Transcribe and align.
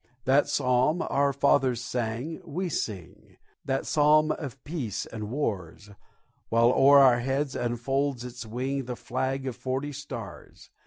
That 0.25 0.47
psalm 0.47 1.03
our 1.11 1.31
fathers 1.31 1.79
sang 1.79 2.41
we 2.43 2.69
sing, 2.69 3.37
That 3.63 3.85
psalm 3.85 4.31
of 4.31 4.63
peace 4.63 5.05
and 5.05 5.29
wars, 5.29 5.91
While 6.49 6.71
o'er 6.75 6.97
our 6.97 7.19
heads 7.19 7.55
unfolds 7.55 8.25
its 8.25 8.43
wing 8.43 8.85
The 8.85 8.95
flag 8.95 9.45
of 9.45 9.55
forty 9.55 9.91
stars. 9.91 10.71